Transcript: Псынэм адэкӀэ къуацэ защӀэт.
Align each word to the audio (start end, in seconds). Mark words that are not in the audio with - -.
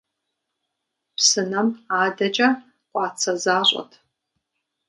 Псынэм 1.15 1.67
адэкӀэ 2.01 2.49
къуацэ 2.91 3.33
защӀэт. 3.43 3.91